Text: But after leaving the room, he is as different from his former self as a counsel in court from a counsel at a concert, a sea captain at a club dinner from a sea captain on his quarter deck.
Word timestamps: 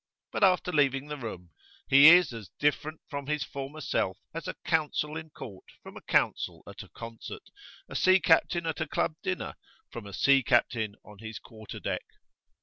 But 0.31 0.43
after 0.43 0.71
leaving 0.71 1.09
the 1.09 1.15
room, 1.17 1.51
he 1.87 2.07
is 2.09 2.33
as 2.33 2.49
different 2.57 3.01
from 3.07 3.27
his 3.27 3.43
former 3.43 3.81
self 3.81 4.17
as 4.33 4.47
a 4.47 4.55
counsel 4.65 5.15
in 5.15 5.29
court 5.29 5.65
from 5.83 5.95
a 5.95 6.01
counsel 6.01 6.63
at 6.65 6.81
a 6.81 6.89
concert, 6.89 7.51
a 7.87 7.95
sea 7.95 8.19
captain 8.19 8.65
at 8.65 8.81
a 8.81 8.87
club 8.87 9.13
dinner 9.21 9.53
from 9.91 10.07
a 10.07 10.13
sea 10.13 10.41
captain 10.41 10.95
on 11.05 11.19
his 11.19 11.37
quarter 11.37 11.79
deck. 11.79 12.01